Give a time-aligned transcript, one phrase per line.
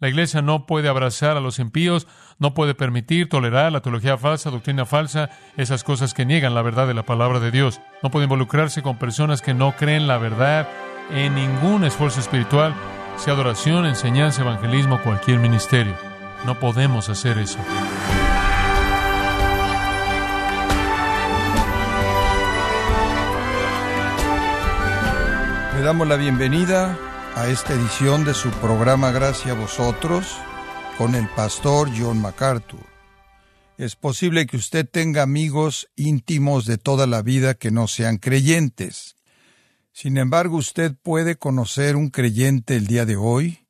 [0.00, 2.06] La iglesia no puede abrazar a los impíos,
[2.38, 6.86] no puede permitir, tolerar la teología falsa, doctrina falsa, esas cosas que niegan la verdad
[6.86, 7.82] de la palabra de Dios.
[8.02, 10.66] No puede involucrarse con personas que no creen la verdad
[11.10, 12.74] en ningún esfuerzo espiritual,
[13.18, 15.92] sea adoración, enseñanza, evangelismo, cualquier ministerio.
[16.46, 17.58] No podemos hacer eso.
[25.76, 26.96] Le damos la bienvenida
[27.34, 30.36] a esta edición de su programa Gracias a vosotros
[30.98, 32.84] con el pastor John MacArthur.
[33.78, 39.16] Es posible que usted tenga amigos íntimos de toda la vida que no sean creyentes.
[39.92, 43.66] Sin embargo, usted puede conocer un creyente el día de hoy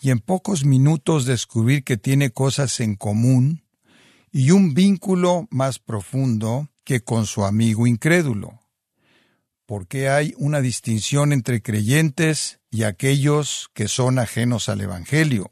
[0.00, 3.64] y en pocos minutos descubrir que tiene cosas en común
[4.32, 8.63] y un vínculo más profundo que con su amigo incrédulo
[9.66, 15.50] porque hay una distinción entre creyentes y aquellos que son ajenos al Evangelio.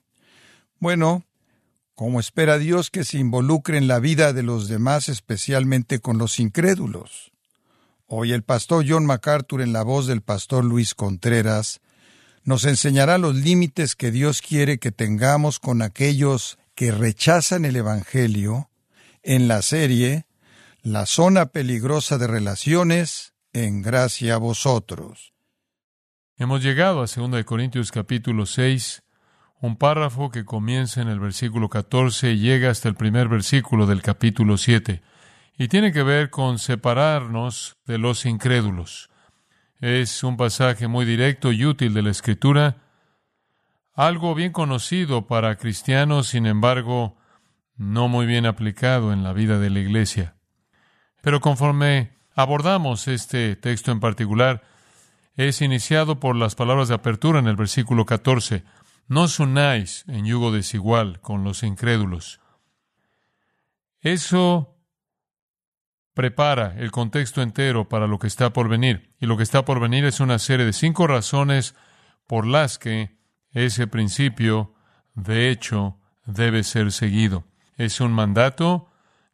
[0.79, 1.25] Bueno,
[1.95, 6.41] ¿cómo espera Dios que se involucre en la vida de los demás, especialmente con los
[6.41, 7.33] incrédulos?
[8.07, 11.81] Hoy el pastor John MacArthur, en la voz del pastor Luis Contreras,
[12.45, 18.69] nos enseñará los límites que Dios quiere que tengamos con aquellos que rechazan el Evangelio
[19.23, 20.27] en la serie
[20.83, 25.35] La zona peligrosa de relaciones en gracia a vosotros.
[26.37, 29.03] Hemos llegado a 2 Corintios capítulo 6,
[29.61, 34.03] un párrafo que comienza en el versículo 14 y llega hasta el primer versículo del
[34.03, 35.03] capítulo 7,
[35.59, 39.11] y tiene que ver con separarnos de los incrédulos.
[39.81, 42.79] Es un pasaje muy directo y útil de la Escritura,
[43.95, 47.19] algo bien conocido para cristianos, sin embargo,
[47.77, 50.37] no muy bien aplicado en la vida de la Iglesia.
[51.21, 54.63] Pero conforme abordamos este texto en particular
[55.37, 58.65] es iniciado por las palabras de apertura en el versículo 14.
[59.09, 62.41] No os unáis en yugo desigual con los incrédulos.
[64.01, 64.77] Eso
[66.15, 69.15] prepara el contexto entero para lo que está por venir.
[69.19, 71.75] Y lo que está por venir es una serie de cinco razones
[72.27, 73.17] por las que
[73.53, 74.75] ese principio,
[75.15, 77.45] de hecho, debe ser seguido.
[77.77, 78.91] Es un mandato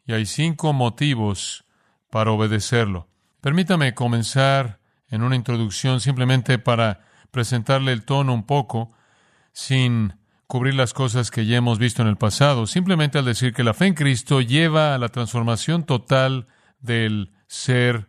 [0.07, 1.65] y hay cinco motivos
[2.11, 3.09] para obedecerlo.
[3.41, 4.81] Permítame comenzar
[5.11, 8.93] en una introducción simplemente para presentarle el tono un poco,
[9.53, 10.15] sin
[10.47, 13.75] cubrir las cosas que ya hemos visto en el pasado, simplemente al decir que la
[13.75, 16.47] fe en Cristo lleva a la transformación total
[16.81, 18.09] del ser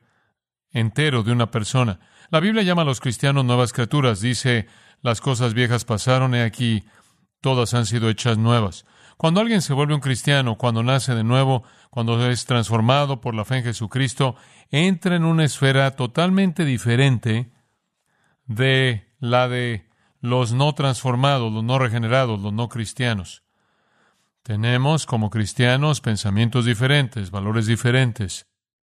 [0.72, 2.00] entero de una persona.
[2.30, 4.68] La Biblia llama a los cristianos nuevas criaturas, dice,
[5.02, 6.84] las cosas viejas pasaron, y aquí
[7.42, 8.86] todas han sido hechas nuevas.
[9.20, 13.44] Cuando alguien se vuelve un cristiano, cuando nace de nuevo, cuando es transformado por la
[13.44, 14.38] fe en Jesucristo,
[14.72, 17.52] entra en una esfera totalmente diferente
[18.46, 19.90] de la de
[20.22, 23.44] los no transformados, los no regenerados, los no cristianos.
[24.42, 28.48] Tenemos como cristianos pensamientos diferentes, valores diferentes,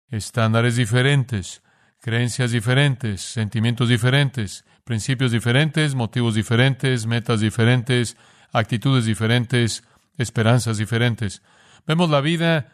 [0.07, 1.63] estándares diferentes,
[1.99, 8.17] creencias diferentes, sentimientos diferentes, principios diferentes, motivos diferentes, metas diferentes,
[8.51, 9.83] actitudes diferentes,
[10.21, 11.41] esperanzas diferentes.
[11.85, 12.73] Vemos la vida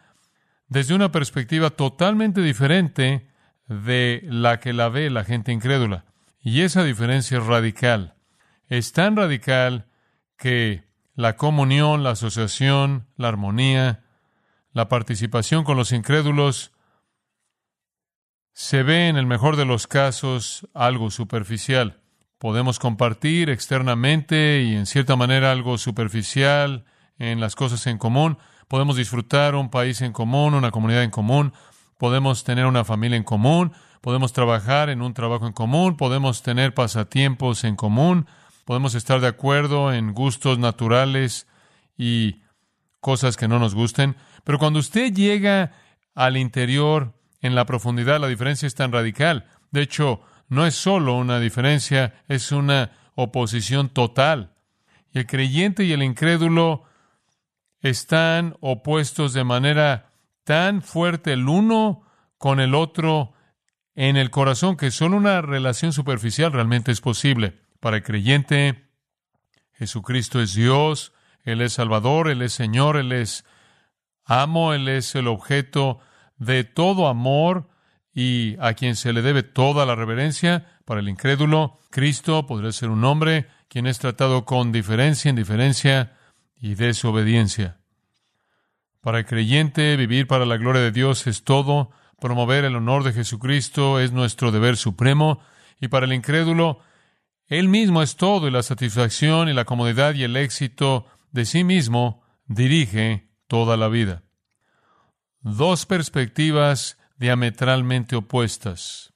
[0.68, 3.28] desde una perspectiva totalmente diferente
[3.66, 6.04] de la que la ve la gente incrédula.
[6.40, 8.14] Y esa diferencia es radical.
[8.68, 9.86] Es tan radical
[10.36, 14.04] que la comunión, la asociación, la armonía,
[14.72, 16.72] la participación con los incrédulos
[18.52, 22.00] se ve en el mejor de los casos algo superficial.
[22.38, 26.84] Podemos compartir externamente y en cierta manera algo superficial
[27.18, 31.52] en las cosas en común, podemos disfrutar un país en común, una comunidad en común,
[31.98, 36.74] podemos tener una familia en común, podemos trabajar en un trabajo en común, podemos tener
[36.74, 38.26] pasatiempos en común,
[38.64, 41.46] podemos estar de acuerdo en gustos naturales
[41.96, 42.42] y
[43.00, 45.72] cosas que no nos gusten, pero cuando usted llega
[46.14, 49.46] al interior, en la profundidad, la diferencia es tan radical.
[49.70, 54.54] De hecho, no es solo una diferencia, es una oposición total.
[55.12, 56.84] Y el creyente y el incrédulo
[57.80, 60.12] están opuestos de manera
[60.44, 62.02] tan fuerte el uno
[62.38, 63.32] con el otro
[63.94, 67.60] en el corazón que solo una relación superficial realmente es posible.
[67.80, 68.88] Para el creyente,
[69.72, 73.44] Jesucristo es Dios, Él es Salvador, Él es Señor, Él es
[74.24, 76.00] amo, Él es el objeto
[76.36, 77.68] de todo amor
[78.12, 80.66] y a quien se le debe toda la reverencia.
[80.84, 86.17] Para el incrédulo, Cristo podría ser un hombre quien es tratado con diferencia, indiferencia
[86.60, 87.78] y desobediencia.
[89.00, 91.90] Para el creyente, vivir para la gloria de Dios es todo,
[92.20, 95.40] promover el honor de Jesucristo es nuestro deber supremo,
[95.80, 96.80] y para el incrédulo,
[97.46, 101.62] Él mismo es todo y la satisfacción y la comodidad y el éxito de sí
[101.64, 104.24] mismo dirige toda la vida.
[105.40, 109.12] Dos perspectivas diametralmente opuestas.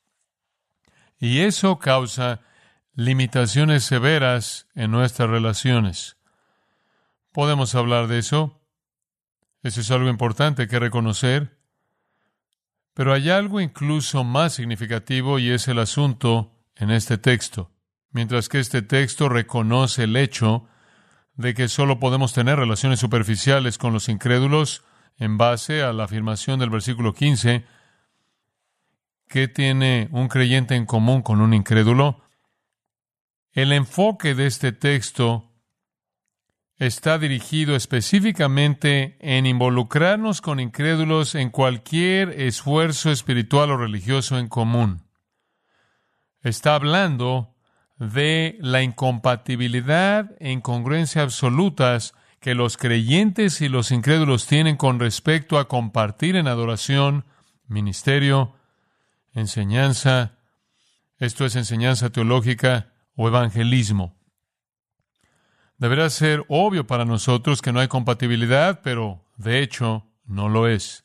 [1.19, 2.41] Y eso causa
[2.94, 6.17] limitaciones severas en nuestras relaciones.
[7.32, 8.61] ¿Podemos hablar de eso?
[9.62, 11.58] Eso es algo importante que reconocer.
[12.94, 17.70] Pero hay algo incluso más significativo y es el asunto en este texto.
[18.11, 20.69] Mientras que este texto reconoce el hecho
[21.34, 24.84] de que solo podemos tener relaciones superficiales con los incrédulos
[25.17, 27.64] en base a la afirmación del versículo 15,
[29.29, 32.23] ¿qué tiene un creyente en común con un incrédulo?
[33.52, 35.51] El enfoque de este texto
[36.87, 45.05] está dirigido específicamente en involucrarnos con incrédulos en cualquier esfuerzo espiritual o religioso en común.
[46.40, 47.55] Está hablando
[47.99, 55.61] de la incompatibilidad e incongruencia absolutas que los creyentes y los incrédulos tienen con respecto
[55.61, 57.25] a compartir en adoración,
[57.69, 58.56] ministerio,
[59.34, 60.32] enseñanza,
[61.19, 64.20] esto es enseñanza teológica o evangelismo.
[65.82, 71.05] Deberá ser obvio para nosotros que no hay compatibilidad, pero de hecho no lo es.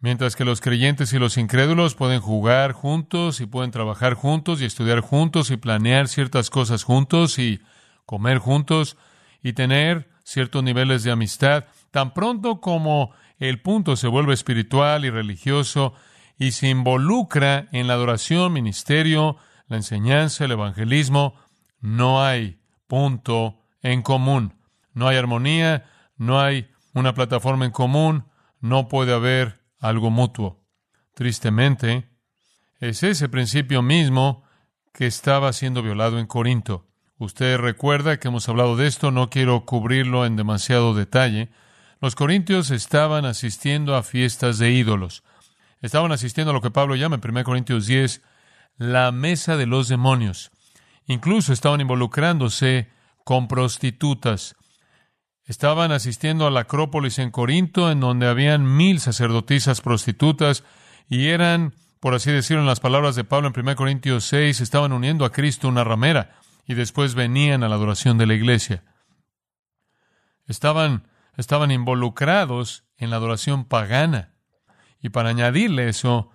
[0.00, 4.64] Mientras que los creyentes y los incrédulos pueden jugar juntos y pueden trabajar juntos y
[4.64, 7.60] estudiar juntos y planear ciertas cosas juntos y
[8.06, 8.96] comer juntos
[9.42, 15.10] y tener ciertos niveles de amistad, tan pronto como el punto se vuelve espiritual y
[15.10, 15.92] religioso
[16.38, 19.36] y se involucra en la adoración, ministerio,
[19.68, 21.34] la enseñanza, el evangelismo,
[21.82, 24.54] no hay punto en común.
[24.92, 25.84] No hay armonía,
[26.16, 28.24] no hay una plataforma en común,
[28.60, 30.64] no puede haber algo mutuo.
[31.14, 32.08] Tristemente,
[32.80, 34.44] es ese principio mismo
[34.92, 36.86] que estaba siendo violado en Corinto.
[37.18, 41.50] Usted recuerda que hemos hablado de esto, no quiero cubrirlo en demasiado detalle.
[42.00, 45.22] Los corintios estaban asistiendo a fiestas de ídolos.
[45.80, 48.22] Estaban asistiendo a lo que Pablo llama en 1 Corintios 10
[48.76, 50.50] la mesa de los demonios.
[51.06, 52.90] Incluso estaban involucrándose
[53.26, 54.54] con prostitutas.
[55.46, 60.62] Estaban asistiendo a la Acrópolis en Corinto, en donde habían mil sacerdotisas prostitutas,
[61.08, 64.92] y eran, por así decirlo, en las palabras de Pablo en 1 Corintios 6, estaban
[64.92, 66.36] uniendo a Cristo una ramera,
[66.68, 68.84] y después venían a la adoración de la iglesia.
[70.46, 74.34] Estaban, estaban involucrados en la adoración pagana.
[75.02, 76.30] Y para añadirle eso,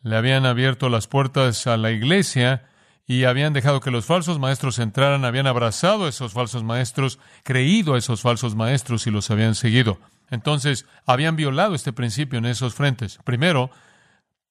[0.00, 2.69] le habían abierto las puertas a la iglesia
[3.10, 7.94] y habían dejado que los falsos maestros entraran, habían abrazado a esos falsos maestros, creído
[7.94, 9.98] a esos falsos maestros y los habían seguido.
[10.30, 13.18] Entonces, habían violado este principio en esos frentes.
[13.24, 13.72] Primero,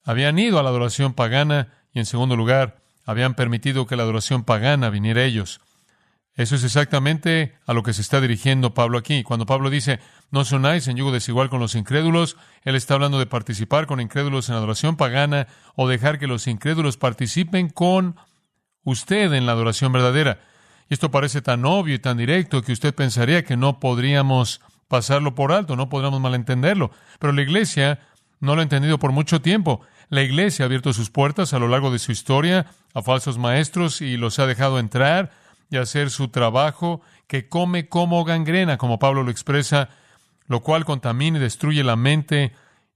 [0.03, 4.43] habían ido a la adoración pagana y en segundo lugar, habían permitido que la adoración
[4.43, 5.61] pagana viniera a ellos.
[6.35, 9.23] Eso es exactamente a lo que se está dirigiendo Pablo aquí.
[9.23, 10.01] Cuando Pablo dice,
[10.31, 14.49] no sonáis en yugo desigual con los incrédulos, él está hablando de participar con incrédulos
[14.49, 18.17] en adoración pagana o dejar que los incrédulos participen con
[18.83, 20.39] usted en la adoración verdadera.
[20.89, 25.35] Y esto parece tan obvio y tan directo que usted pensaría que no podríamos pasarlo
[25.35, 26.91] por alto, no podríamos malentenderlo.
[27.19, 27.99] Pero la iglesia
[28.39, 29.81] no lo ha entendido por mucho tiempo.
[30.09, 34.01] La iglesia ha abierto sus puertas a lo largo de su historia a falsos maestros
[34.01, 35.31] y los ha dejado entrar
[35.69, 39.89] y hacer su trabajo que come como gangrena, como Pablo lo expresa,
[40.47, 42.53] lo cual contamina y destruye la mente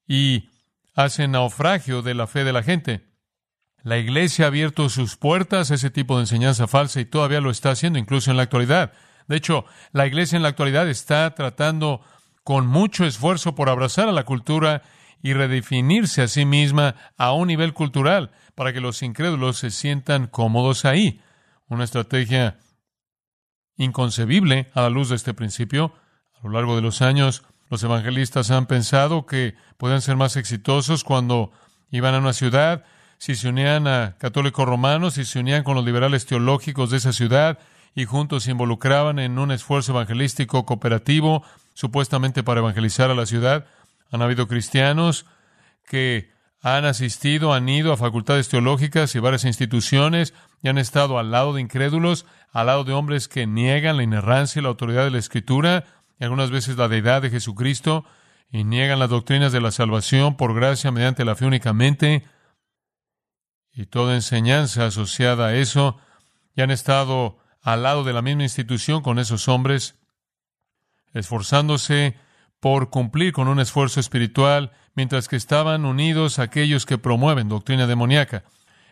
[0.07, 0.49] y
[0.95, 3.12] hace naufragio de la fe de la gente.
[3.83, 7.51] La iglesia ha abierto sus puertas a ese tipo de enseñanza falsa y todavía lo
[7.51, 8.93] está haciendo, incluso en la actualidad.
[9.27, 12.01] De hecho, la iglesia en la actualidad está tratando
[12.45, 14.83] con mucho esfuerzo por abrazar a la cultura
[15.21, 20.27] y redefinirse a sí misma a un nivel cultural para que los incrédulos se sientan
[20.27, 21.21] cómodos ahí.
[21.67, 22.59] Una estrategia
[23.75, 25.93] inconcebible a la luz de este principio.
[26.35, 31.03] A lo largo de los años, los evangelistas han pensado que podían ser más exitosos
[31.03, 31.51] cuando
[31.89, 32.85] iban a una ciudad
[33.23, 37.13] si se unían a católicos romanos, si se unían con los liberales teológicos de esa
[37.13, 37.57] ciudad
[37.95, 41.41] y juntos se involucraban en un esfuerzo evangelístico cooperativo,
[41.73, 43.65] supuestamente para evangelizar a la ciudad.
[44.11, 45.25] Han habido cristianos
[45.87, 51.31] que han asistido, han ido a facultades teológicas y varias instituciones y han estado al
[51.31, 55.11] lado de incrédulos, al lado de hombres que niegan la inerrancia y la autoridad de
[55.11, 55.85] la Escritura
[56.19, 58.03] y algunas veces la deidad de Jesucristo
[58.51, 62.25] y niegan las doctrinas de la salvación por gracia mediante la fe únicamente
[63.73, 65.97] y toda enseñanza asociada a eso,
[66.55, 69.95] y han estado al lado de la misma institución con esos hombres,
[71.13, 72.15] esforzándose
[72.59, 78.43] por cumplir con un esfuerzo espiritual, mientras que estaban unidos aquellos que promueven doctrina demoníaca.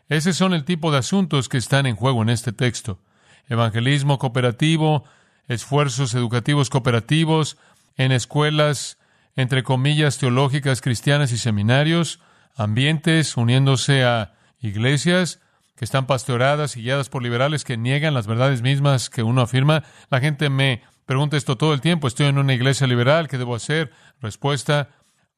[0.09, 2.99] Ese son el tipo de asuntos que están en juego en este texto.
[3.47, 5.05] Evangelismo cooperativo,
[5.47, 7.57] esfuerzos educativos cooperativos
[7.97, 8.97] en escuelas,
[9.35, 12.19] entre comillas, teológicas cristianas y seminarios,
[12.55, 15.41] ambientes uniéndose a iglesias
[15.75, 19.83] que están pastoreadas y guiadas por liberales que niegan las verdades mismas que uno afirma.
[20.09, 22.07] La gente me pregunta esto todo el tiempo.
[22.07, 23.91] Estoy en una iglesia liberal, ¿qué debo hacer?
[24.21, 24.89] Respuesta,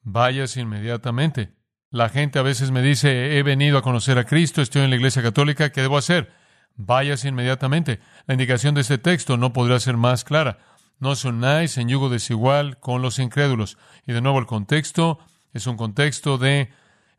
[0.02, 1.52] vayas inmediatamente.
[1.90, 4.96] La gente a veces me dice, he venido a conocer a Cristo, estoy en la
[4.96, 6.32] iglesia católica, ¿qué debo hacer?
[6.76, 8.00] Vayas inmediatamente.
[8.26, 10.58] La indicación de este texto no podría ser más clara.
[10.98, 13.78] No os unáis en yugo desigual con los incrédulos.
[14.06, 15.20] Y de nuevo el contexto
[15.52, 16.70] es un contexto de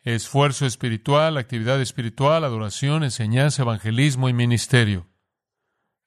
[0.06, 5.08] esfuerzo espiritual, actividad espiritual, adoración, enseñanza, evangelismo y ministerio.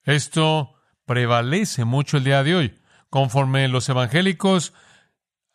[0.03, 0.73] Esto
[1.05, 2.79] prevalece mucho el día de hoy.
[3.09, 4.73] Conforme los evangélicos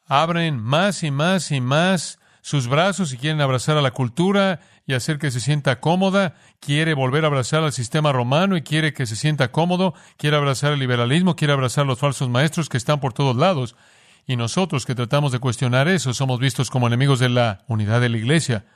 [0.07, 4.93] abren más y más y más sus brazos y quieren abrazar a la cultura y
[4.93, 9.07] hacer que se sienta cómoda, quiere volver a abrazar al sistema romano y quiere que
[9.07, 13.15] se sienta cómodo, quiere abrazar el liberalismo, quiere abrazar los falsos maestros que están por
[13.15, 13.75] todos lados.
[14.27, 18.09] Y nosotros que tratamos de cuestionar eso somos vistos como enemigos de la unidad de
[18.09, 18.67] la Iglesia.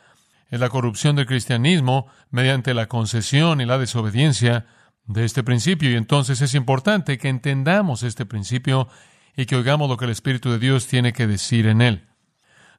[0.50, 4.66] Es la corrupción del cristianismo mediante la concesión y la desobediencia
[5.06, 5.90] de este principio.
[5.90, 8.88] Y entonces es importante que entendamos este principio
[9.36, 12.08] y que oigamos lo que el Espíritu de Dios tiene que decir en él.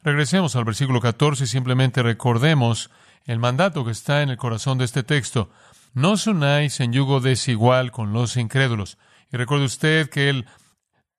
[0.03, 2.89] Regresemos al versículo 14 y simplemente recordemos
[3.25, 5.49] el mandato que está en el corazón de este texto.
[5.93, 8.97] No os unáis en yugo desigual con los incrédulos.
[9.31, 10.45] Y recuerde usted que él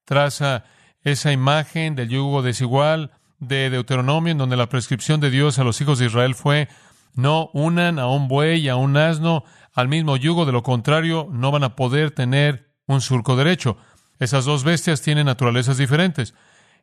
[0.04, 0.64] traza
[1.04, 5.80] esa imagen del yugo desigual de Deuteronomio, en donde la prescripción de Dios a los
[5.80, 6.68] hijos de Israel fue
[7.14, 11.28] no unan a un buey y a un asno al mismo yugo, de lo contrario
[11.30, 13.76] no van a poder tener un surco derecho.
[14.18, 16.34] Esas dos bestias tienen naturalezas diferentes.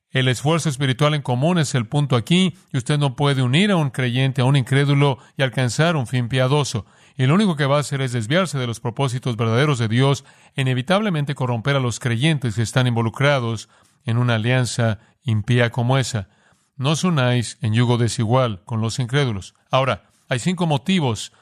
[0.10, 3.76] El esfuerzo espiritual en común es el punto aquí, y usted no puede unir a
[3.76, 6.86] un creyente, a un incrédulo y alcanzar un fin piadoso.
[7.18, 10.24] Y lo único que va a hacer es desviarse de los propósitos verdaderos de Dios,
[10.56, 13.70] inevitablemente corromper a los creyentes que están involucrados
[14.08, 16.30] en una alianza impía como esa.
[16.78, 19.54] No os unáis en yugo desigual con los incrédulos.
[19.70, 21.34] Ahora, hay cinco motivos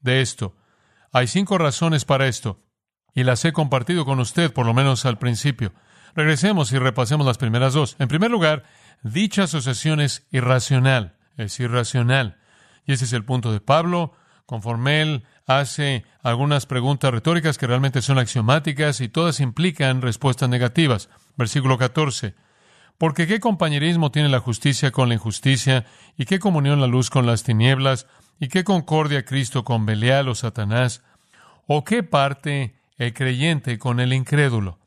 [0.00, 0.56] de esto.
[1.12, 2.62] Hay cinco razones para esto.
[3.14, 5.72] Y las he compartido con usted, por lo menos al principio.
[6.14, 7.96] Regresemos y repasemos las primeras dos.
[7.98, 8.64] En primer lugar,
[9.02, 11.16] dicha asociación es irracional.
[11.36, 12.38] Es irracional.
[12.86, 14.14] Y ese es el punto de Pablo.
[14.46, 21.08] Conforme él hace algunas preguntas retóricas que realmente son axiomáticas y todas implican respuestas negativas.
[21.36, 22.34] Versículo 14.
[22.98, 27.26] Porque qué compañerismo tiene la justicia con la injusticia, y qué comunión la luz con
[27.26, 28.06] las tinieblas,
[28.38, 31.02] y qué concordia Cristo con Belial o Satanás,
[31.66, 34.78] o qué parte el creyente con el incrédulo.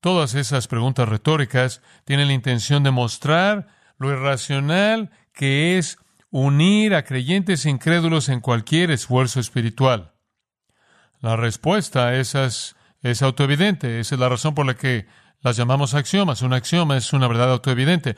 [0.00, 3.68] Todas esas preguntas retóricas tienen la intención de mostrar
[3.98, 5.98] lo irracional que es
[6.38, 10.12] unir a creyentes incrédulos en cualquier esfuerzo espiritual.
[11.22, 14.00] La respuesta a esas es autoevidente.
[14.00, 15.06] Esa es la razón por la que
[15.40, 16.42] las llamamos axiomas.
[16.42, 18.16] Un axioma es una verdad autoevidente.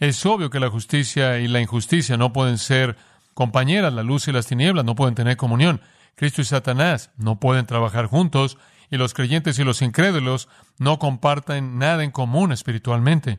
[0.00, 2.96] Es obvio que la justicia y la injusticia no pueden ser
[3.34, 3.92] compañeras.
[3.92, 5.80] La luz y las tinieblas no pueden tener comunión.
[6.16, 8.58] Cristo y Satanás no pueden trabajar juntos
[8.90, 10.48] y los creyentes y los incrédulos
[10.78, 13.38] no comparten nada en común espiritualmente.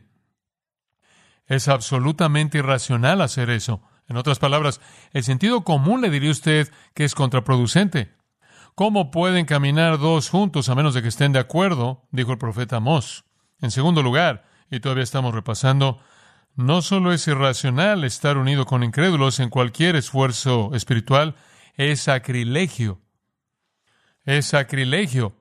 [1.46, 3.82] Es absolutamente irracional hacer eso.
[4.08, 4.80] En otras palabras,
[5.12, 8.12] el sentido común le diría usted que es contraproducente.
[8.74, 12.06] ¿Cómo pueden caminar dos juntos a menos de que estén de acuerdo?
[12.10, 13.24] dijo el profeta Amós.
[13.60, 16.00] En segundo lugar, y todavía estamos repasando,
[16.54, 21.36] no solo es irracional estar unido con incrédulos en cualquier esfuerzo espiritual,
[21.76, 23.00] es sacrilegio.
[24.24, 25.36] Es sacrilegio.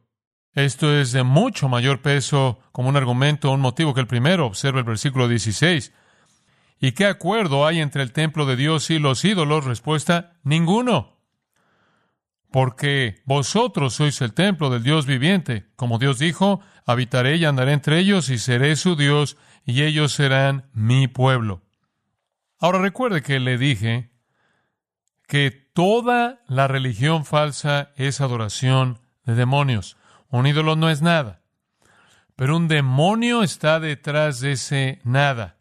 [0.53, 4.45] Esto es de mucho mayor peso como un argumento un motivo que el primero.
[4.45, 5.93] Observa el versículo 16.
[6.83, 9.65] ¿Y qué acuerdo hay entre el templo de Dios y los ídolos?
[9.65, 11.19] Respuesta, ninguno.
[12.49, 15.67] Porque vosotros sois el templo del Dios viviente.
[15.75, 20.71] Como Dios dijo, habitaré y andaré entre ellos y seré su Dios y ellos serán
[20.73, 21.61] mi pueblo.
[22.59, 24.09] Ahora recuerde que le dije
[25.27, 29.97] que toda la religión falsa es adoración de demonios.
[30.29, 31.43] Un ídolo no es nada.
[32.35, 35.60] Pero un demonio está detrás de ese nada,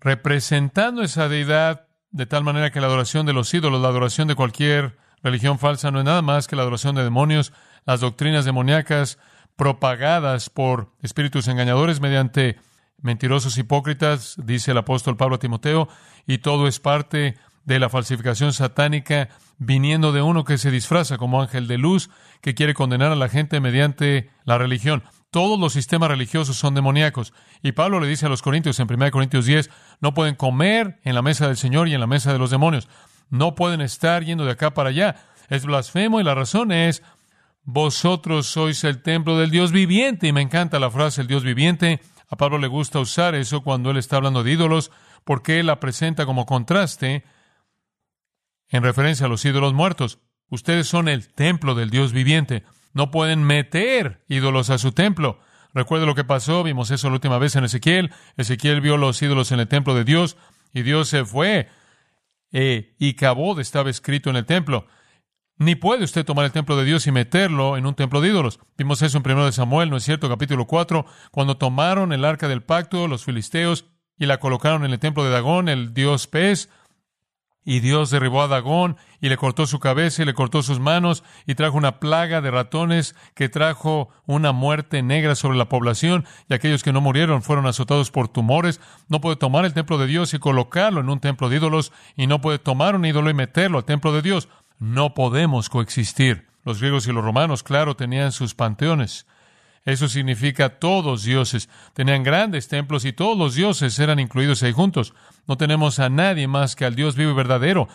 [0.00, 4.34] representando esa deidad de tal manera que la adoración de los ídolos, la adoración de
[4.34, 7.52] cualquier religión falsa no es nada más que la adoración de demonios,
[7.84, 9.18] las doctrinas demoníacas
[9.56, 12.56] propagadas por espíritus engañadores mediante
[13.00, 15.88] mentirosos hipócritas, dice el apóstol Pablo a Timoteo,
[16.26, 19.28] y todo es parte de la falsificación satánica
[19.58, 23.28] viniendo de uno que se disfraza como ángel de luz, que quiere condenar a la
[23.28, 25.02] gente mediante la religión.
[25.30, 27.34] Todos los sistemas religiosos son demoníacos.
[27.62, 29.70] Y Pablo le dice a los Corintios en 1 Corintios 10,
[30.00, 32.88] no pueden comer en la mesa del Señor y en la mesa de los demonios.
[33.28, 35.16] No pueden estar yendo de acá para allá.
[35.48, 37.02] Es blasfemo y la razón es,
[37.62, 40.28] vosotros sois el templo del Dios viviente.
[40.28, 42.00] Y me encanta la frase el Dios viviente.
[42.30, 44.90] A Pablo le gusta usar eso cuando él está hablando de ídolos,
[45.24, 47.24] porque él la presenta como contraste
[48.70, 50.18] en referencia a los ídolos muertos.
[50.48, 52.64] Ustedes son el templo del Dios viviente.
[52.92, 55.40] No pueden meter ídolos a su templo.
[55.74, 58.10] Recuerde lo que pasó, vimos eso la última vez en Ezequiel.
[58.36, 60.36] Ezequiel vio los ídolos en el templo de Dios
[60.72, 61.68] y Dios se fue
[62.52, 64.86] eh, y Cabod estaba escrito en el templo.
[65.58, 68.60] Ni puede usted tomar el templo de Dios y meterlo en un templo de ídolos.
[68.76, 70.28] Vimos eso en 1 de Samuel, ¿no es cierto?
[70.28, 74.98] Capítulo 4, cuando tomaron el arca del pacto, los filisteos, y la colocaron en el
[74.98, 76.70] templo de Dagón, el dios pez,
[77.64, 81.22] y Dios derribó a Dagón y le cortó su cabeza y le cortó sus manos
[81.46, 86.54] y trajo una plaga de ratones que trajo una muerte negra sobre la población y
[86.54, 88.80] aquellos que no murieron fueron azotados por tumores.
[89.08, 92.26] No puede tomar el templo de Dios y colocarlo en un templo de ídolos y
[92.26, 94.48] no puede tomar un ídolo y meterlo al templo de Dios.
[94.78, 96.46] No podemos coexistir.
[96.64, 99.26] Los griegos y los romanos, claro, tenían sus panteones.
[99.88, 101.70] Eso significa todos dioses.
[101.94, 105.14] Tenían grandes templos y todos los dioses eran incluidos ahí juntos.
[105.46, 107.88] No tenemos a nadie más que al Dios vivo y verdadero.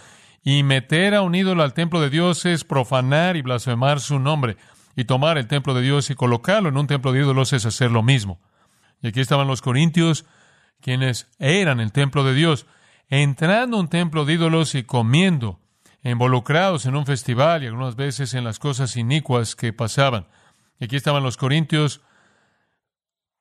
[0.43, 4.57] Y meter a un ídolo al templo de Dios es profanar y blasfemar su nombre.
[4.95, 7.91] Y tomar el templo de Dios y colocarlo en un templo de ídolos es hacer
[7.91, 8.41] lo mismo.
[9.03, 10.25] Y aquí estaban los corintios,
[10.81, 12.65] quienes eran el templo de Dios,
[13.07, 15.59] entrando a un templo de ídolos y comiendo,
[16.03, 20.25] involucrados en un festival y algunas veces en las cosas inicuas que pasaban.
[20.83, 22.01] Aquí estaban los corintios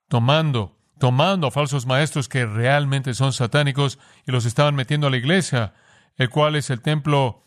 [0.08, 5.16] tomando, tomando a falsos maestros que realmente son satánicos y los estaban metiendo a la
[5.16, 5.74] iglesia,
[6.16, 7.42] el cual es el templo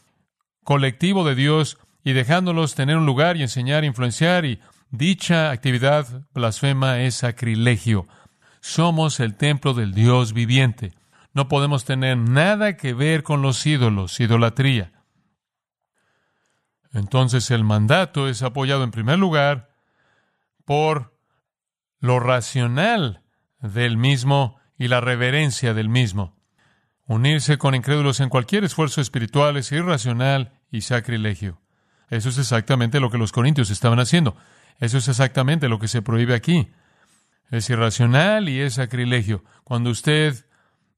[0.65, 4.59] colectivo de Dios, y dejándolos tener un lugar y enseñar, influenciar, y
[4.91, 8.07] dicha actividad blasfema es sacrilegio.
[8.59, 10.93] Somos el templo del Dios viviente.
[11.33, 14.91] No podemos tener nada que ver con los ídolos, idolatría.
[16.91, 19.74] Entonces el mandato es apoyado en primer lugar
[20.65, 21.17] por
[21.99, 23.23] lo racional
[23.61, 26.35] del mismo y la reverencia del mismo.
[27.07, 31.61] Unirse con incrédulos en cualquier esfuerzo espiritual es irracional y sacrilegio.
[32.09, 34.35] Eso es exactamente lo que los corintios estaban haciendo.
[34.79, 36.69] Eso es exactamente lo que se prohíbe aquí.
[37.51, 39.43] Es irracional y es sacrilegio.
[39.63, 40.45] Cuando usted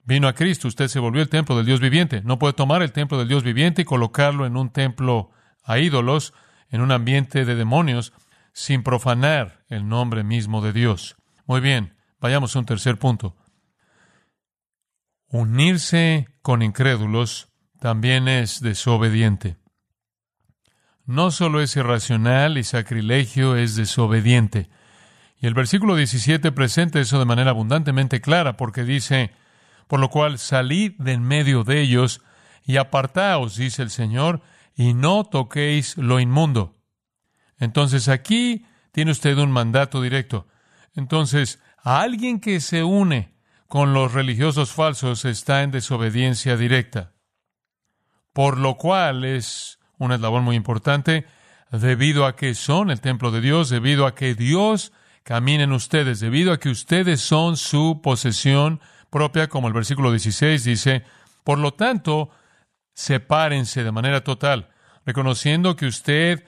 [0.05, 2.21] vino a Cristo, usted se volvió el templo del Dios viviente.
[2.23, 5.31] No puede tomar el templo del Dios viviente y colocarlo en un templo
[5.63, 6.33] a ídolos,
[6.69, 8.13] en un ambiente de demonios,
[8.57, 11.15] sin profanar el nombre mismo de Dios.
[11.45, 13.35] Muy bien, vayamos a un tercer punto.
[15.27, 19.57] Unirse con incrédulos también es desobediente.
[21.05, 24.71] No solo es irracional y sacrilegio, es desobediente.
[25.39, 29.35] Y el versículo 17 presenta eso de manera abundantemente clara, porque dice,
[29.87, 32.21] por lo cual salid de en medio de ellos
[32.65, 34.41] y apartaos, dice el Señor,
[34.75, 36.76] y no toquéis lo inmundo.
[37.59, 40.47] Entonces aquí tiene usted un mandato directo.
[40.95, 43.33] Entonces, a alguien que se une
[43.67, 47.13] con los religiosos falsos está en desobediencia directa.
[48.33, 51.25] Por lo cual es un eslabón muy importante,
[51.71, 54.93] debido a que son el templo de Dios, debido a que Dios
[55.23, 60.63] camina en ustedes, debido a que ustedes son su posesión propia, como el versículo 16
[60.63, 61.03] dice,
[61.43, 62.29] por lo tanto,
[62.93, 64.69] sepárense de manera total,
[65.05, 66.45] reconociendo que usted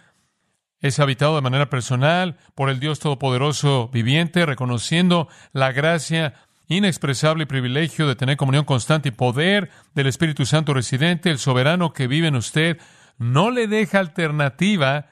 [0.81, 6.33] es habitado de manera personal por el Dios Todopoderoso viviente, reconociendo la gracia
[6.67, 11.93] inexpresable y privilegio de tener comunión constante y poder del Espíritu Santo residente, el soberano
[11.93, 12.79] que vive en usted,
[13.17, 15.09] no le deja alternativa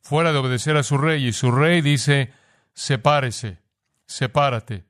[0.00, 1.26] fuera de obedecer a su rey.
[1.26, 2.32] Y su rey dice,
[2.72, 3.58] sepárese,
[4.06, 4.84] sepárate.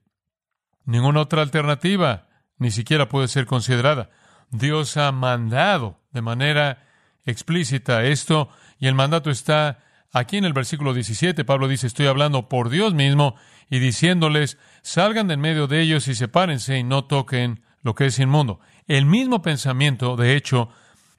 [0.85, 4.11] Ninguna otra alternativa ni siquiera puede ser considerada.
[4.51, 6.87] Dios ha mandado de manera
[7.25, 9.79] explícita esto y el mandato está
[10.12, 13.35] Aquí en el versículo 17, Pablo dice, estoy hablando por Dios mismo
[13.70, 18.07] y diciéndoles, salgan de en medio de ellos y sepárense y no toquen lo que
[18.07, 18.61] es inmundo.
[18.87, 20.68] El mismo pensamiento, de hecho,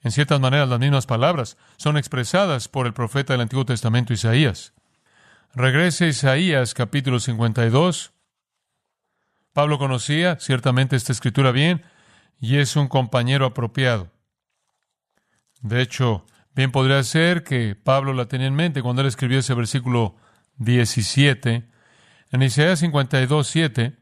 [0.04, 4.74] en ciertas maneras las mismas palabras, son expresadas por el profeta del Antiguo Testamento Isaías.
[5.56, 8.14] Regrese a Isaías capítulo 52.
[9.54, 11.84] Pablo conocía ciertamente esta escritura bien
[12.40, 14.12] y es un compañero apropiado.
[15.62, 16.26] De hecho,
[16.56, 20.16] Bien podría ser que Pablo la tenía en mente cuando él escribió ese versículo
[20.58, 21.68] 17.
[22.32, 23.98] En Isaías 52, 7,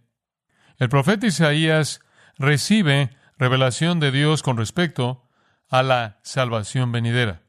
[0.77, 2.01] el profeta Isaías
[2.37, 5.29] recibe revelación de Dios con respecto
[5.69, 7.43] a la salvación venidera.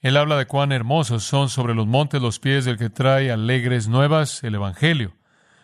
[0.00, 3.88] Él habla de cuán hermosos son sobre los montes los pies del que trae alegres
[3.88, 5.14] nuevas el Evangelio,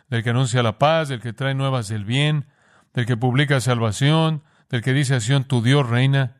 [0.09, 2.47] del que anuncia la paz, del que trae nuevas del bien,
[2.93, 6.38] del que publica salvación, del que dice a tu Dios reina.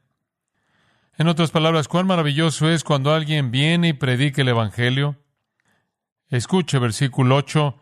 [1.19, 5.17] En otras palabras, cuán maravilloso es cuando alguien viene y predique el Evangelio.
[6.29, 7.77] Escuche versículo 8.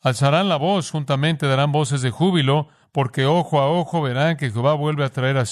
[0.00, 4.72] Alzarán la voz, juntamente darán voces de júbilo, porque ojo a ojo verán que Jehová
[4.72, 5.44] vuelve a traer a.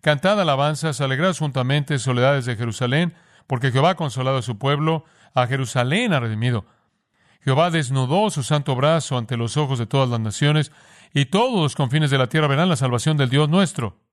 [0.00, 3.14] Cantad alabanzas, alegrad juntamente soledades de Jerusalén,
[3.46, 5.04] porque Jehová ha consolado a su pueblo,
[5.34, 6.66] a Jerusalén ha redimido.
[7.42, 10.72] Jehová desnudó su santo brazo ante los ojos de todas las naciones,
[11.14, 14.07] y todos los confines de la tierra verán la salvación del Dios nuestro.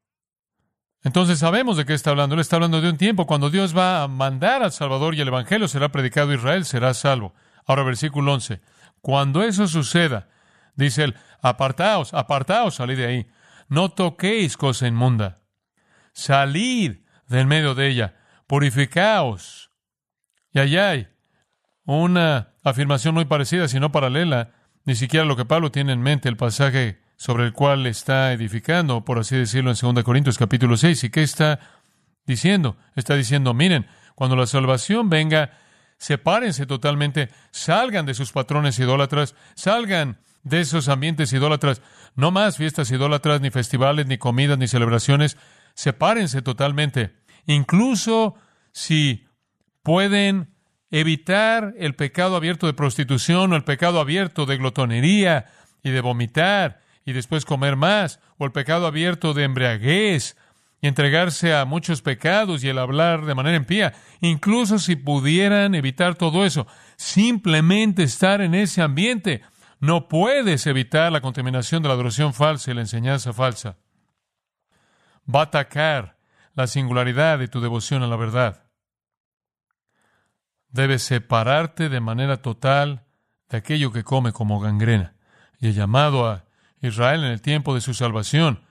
[1.05, 2.33] Entonces sabemos de qué está hablando.
[2.33, 5.27] Él está hablando de un tiempo cuando Dios va a mandar al Salvador y el
[5.27, 7.35] Evangelio será predicado a Israel, será salvo.
[7.67, 8.59] Ahora versículo 11.
[9.01, 10.29] Cuando eso suceda,
[10.73, 13.27] dice él, apartaos, apartaos, salid de ahí.
[13.69, 15.43] No toquéis cosa inmunda.
[16.11, 18.15] Salid del medio de ella.
[18.47, 19.69] Purificaos.
[20.53, 21.07] Y allá hay
[21.85, 24.53] una afirmación muy parecida, si no paralela,
[24.85, 29.05] ni siquiera lo que Pablo tiene en mente, el pasaje sobre el cual está edificando,
[29.05, 31.05] por así decirlo, en 2 Corintios capítulo 6.
[31.05, 31.59] ¿Y qué está
[32.25, 32.77] diciendo?
[32.95, 35.57] Está diciendo, miren, cuando la salvación venga,
[35.97, 41.81] sepárense totalmente, salgan de sus patrones idólatras, salgan de esos ambientes idólatras,
[42.15, 45.37] no más fiestas idólatras, ni festivales, ni comidas, ni celebraciones,
[45.73, 47.15] sepárense totalmente.
[47.47, 48.35] Incluso
[48.71, 49.25] si
[49.83, 50.53] pueden
[50.91, 55.45] evitar el pecado abierto de prostitución o el pecado abierto de glotonería
[55.83, 60.35] y de vomitar y después comer más, o el pecado abierto de embriaguez
[60.81, 66.15] y entregarse a muchos pecados y el hablar de manera impía, incluso si pudieran evitar
[66.15, 69.43] todo eso, simplemente estar en ese ambiente,
[69.79, 73.77] no puedes evitar la contaminación de la adoración falsa y la enseñanza falsa.
[75.33, 76.17] Va a atacar
[76.55, 78.63] la singularidad de tu devoción a la verdad.
[80.69, 83.05] Debes separarte de manera total
[83.49, 85.15] de aquello que come como gangrena.
[85.59, 86.44] Y he llamado a
[86.85, 88.61] Israel en el tiempo de su salvación.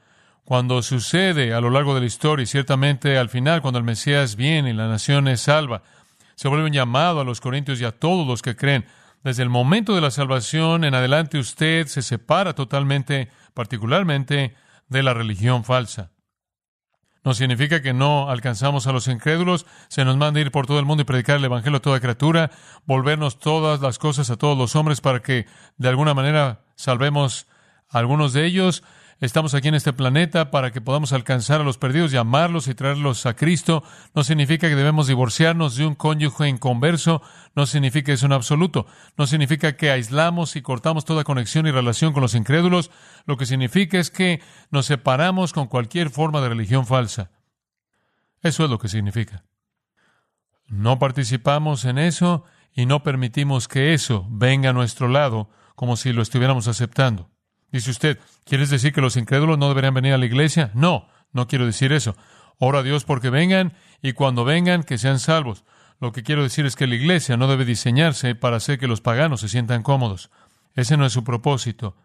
[0.45, 4.37] Cuando sucede a lo largo de la historia y ciertamente al final, cuando el Mesías
[4.37, 5.83] viene y la nación es salva,
[6.35, 8.87] se vuelve un llamado a los corintios y a todos los que creen.
[9.23, 14.55] Desde el momento de la salvación en adelante usted se separa totalmente, particularmente,
[14.89, 16.11] de la religión falsa.
[17.25, 20.85] No significa que no alcanzamos a los incrédulos, se nos manda ir por todo el
[20.85, 22.51] mundo y predicar el Evangelio a toda criatura,
[22.85, 25.47] volvernos todas las cosas a todos los hombres para que
[25.79, 27.47] de alguna manera salvemos
[27.91, 28.83] algunos de ellos
[29.21, 33.27] estamos aquí en este planeta para que podamos alcanzar a los perdidos, llamarlos y traerlos
[33.27, 33.83] a Cristo.
[34.15, 37.23] No significa que debemos divorciarnos de un cónyuge inconverso.
[37.55, 38.87] No significa eso en absoluto.
[39.17, 42.91] No significa que aislamos y cortamos toda conexión y relación con los incrédulos.
[43.25, 47.31] Lo que significa es que nos separamos con cualquier forma de religión falsa.
[48.43, 49.45] Eso es lo que significa.
[50.67, 56.13] No participamos en eso y no permitimos que eso venga a nuestro lado como si
[56.13, 57.34] lo estuviéramos aceptando.
[57.75, 60.71] Dice usted, ¿quieres decir que los incrédulos no deberían venir a la iglesia?
[60.75, 62.17] No, no quiero decir eso.
[62.59, 65.65] Ora a Dios porque vengan y cuando vengan que sean salvos.
[65.99, 69.01] Lo que quiero decir es que la iglesia no debe diseñarse para hacer que los
[69.01, 70.31] paganos se sientan cómodos.
[70.77, 71.97] Ese no es su propósito.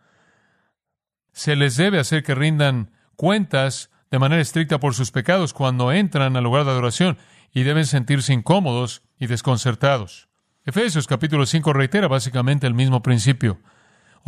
[1.33, 6.35] Se les debe hacer que rindan cuentas de manera estricta por sus pecados cuando entran
[6.35, 7.19] al lugar de adoración
[7.53, 10.29] y deben sentirse incómodos y desconcertados.
[10.65, 13.59] Efesios capítulo 5 reitera básicamente el mismo principio.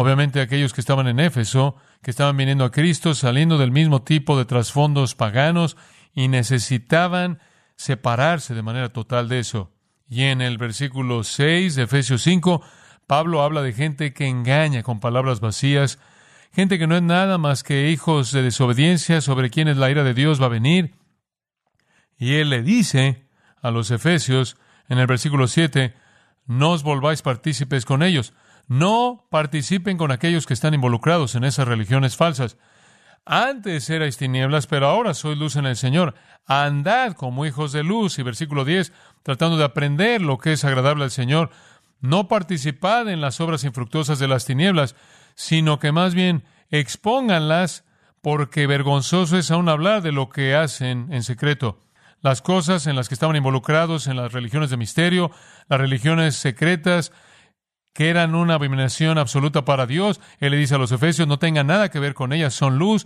[0.02, 4.36] Obviamente aquellos que estaban en Éfeso, que estaban viniendo a Cristo, saliendo del mismo tipo
[4.36, 5.78] de trasfondos paganos
[6.16, 7.40] y necesitaban
[7.76, 9.72] separarse de manera total de eso.
[10.10, 12.64] Y en el versículo 6 de Efesios 5,
[13.06, 16.00] Pablo habla de gente que engaña con palabras vacías,
[16.52, 20.16] gente que no es nada más que hijos de desobediencia sobre quienes la ira de
[20.16, 20.96] Dios va a venir.
[22.18, 23.28] Y él le dice
[23.62, 24.58] a los Efesios
[24.90, 25.94] en el versículo 7,
[26.48, 28.34] no os volváis partícipes con ellos.
[28.72, 32.56] No participen con aquellos que están involucrados en esas religiones falsas.
[33.26, 36.16] Antes erais tinieblas, pero ahora sois luz en el Señor.
[36.48, 38.18] Andad como hijos de luz.
[38.18, 41.50] Y versículo 10, tratando de aprender lo que es agradable al Señor.
[42.00, 44.96] No participad en las obras infructuosas de las tinieblas,
[45.36, 47.84] sino que más bien expónganlas,
[48.22, 51.84] porque vergonzoso es aún hablar de lo que hacen en secreto.
[52.22, 55.30] Las cosas en las que estaban involucrados en las religiones de misterio,
[55.68, 57.12] las religiones secretas,
[57.94, 60.20] que eran una abominación absoluta para Dios.
[60.40, 63.06] Él le dice a los efesios, no tengan nada que ver con ellas, son luz,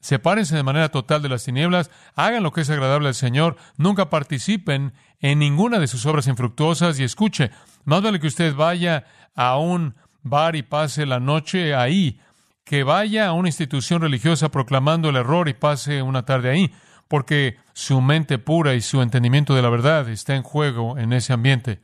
[0.00, 4.10] sepárense de manera total de las tinieblas, hagan lo que es agradable al Señor, nunca
[4.10, 7.50] participen en ninguna de sus obras infructuosas y escuche,
[7.84, 12.20] más vale que usted vaya a un bar y pase la noche ahí,
[12.64, 16.74] que vaya a una institución religiosa proclamando el error y pase una tarde ahí,
[17.08, 21.32] porque su mente pura y su entendimiento de la verdad está en juego en ese
[21.32, 21.80] ambiente.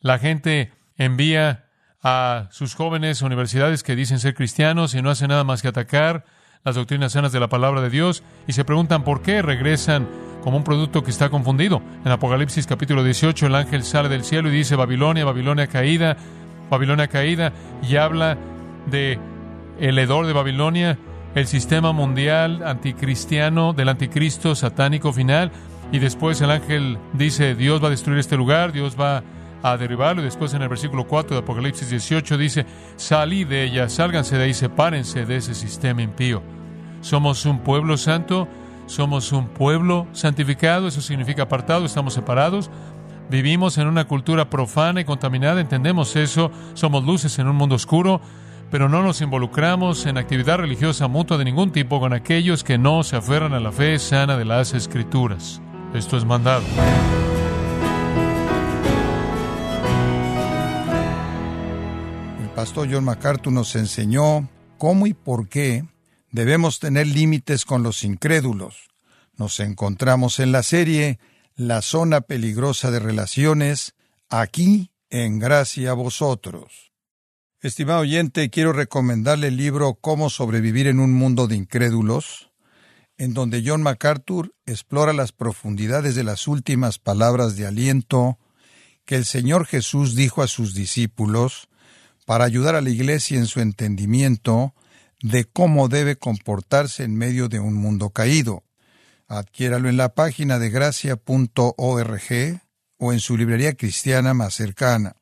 [0.00, 1.64] La gente envía
[2.02, 5.68] a sus jóvenes a universidades que dicen ser cristianos y no hacen nada más que
[5.68, 6.24] atacar
[6.64, 10.08] las doctrinas sanas de la palabra de Dios y se preguntan por qué regresan
[10.42, 11.82] como un producto que está confundido.
[12.04, 16.16] En Apocalipsis capítulo 18 el ángel sale del cielo y dice Babilonia, Babilonia caída,
[16.70, 18.38] Babilonia caída y habla
[18.86, 19.18] de
[19.80, 20.98] el hedor de Babilonia,
[21.34, 25.50] el sistema mundial anticristiano del anticristo satánico final
[25.92, 29.22] y después el ángel dice Dios va a destruir este lugar, Dios va a
[29.76, 34.36] derribarlo y después en el versículo 4 de Apocalipsis 18 dice salid de ella, sálganse
[34.36, 36.42] de ahí, sepárense de ese sistema impío.
[37.00, 38.48] Somos un pueblo santo,
[38.86, 42.70] somos un pueblo santificado, eso significa apartado, estamos separados.
[43.28, 48.20] Vivimos en una cultura profana y contaminada, entendemos eso, somos luces en un mundo oscuro,
[48.70, 53.02] pero no nos involucramos en actividad religiosa mutua de ningún tipo con aquellos que no
[53.02, 55.60] se aferran a la fe sana de las escrituras.
[55.94, 56.62] Esto es mandado.
[62.56, 65.84] Pastor John MacArthur nos enseñó cómo y por qué
[66.30, 68.88] debemos tener límites con los incrédulos.
[69.36, 71.18] Nos encontramos en la serie
[71.54, 73.94] La zona peligrosa de relaciones,
[74.30, 76.92] aquí en gracia a vosotros.
[77.60, 82.52] Estimado oyente, quiero recomendarle el libro Cómo sobrevivir en un mundo de incrédulos,
[83.18, 88.38] en donde John MacArthur explora las profundidades de las últimas palabras de aliento
[89.04, 91.68] que el Señor Jesús dijo a sus discípulos
[92.26, 94.74] para ayudar a la Iglesia en su entendimiento
[95.22, 98.64] de cómo debe comportarse en medio de un mundo caído.
[99.28, 102.60] Adquiéralo en la página de gracia.org
[102.98, 105.16] o en su librería cristiana más cercana.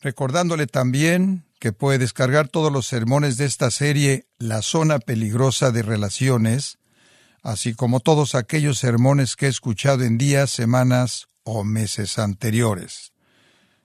[0.00, 5.82] Recordándole también que puede descargar todos los sermones de esta serie La zona peligrosa de
[5.82, 6.78] relaciones,
[7.42, 13.12] así como todos aquellos sermones que he escuchado en días, semanas o meses anteriores,